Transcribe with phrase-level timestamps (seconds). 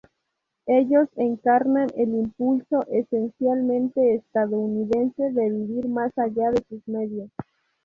[0.65, 7.29] Ellos encarnan el impulso esencialmente estadounidense de vivir más allá de sus medios.